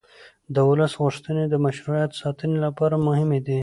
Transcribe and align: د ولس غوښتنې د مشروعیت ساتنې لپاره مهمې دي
د 0.53 0.55
ولس 0.69 0.93
غوښتنې 1.01 1.43
د 1.49 1.55
مشروعیت 1.65 2.11
ساتنې 2.21 2.57
لپاره 2.65 2.95
مهمې 3.07 3.39
دي 3.47 3.59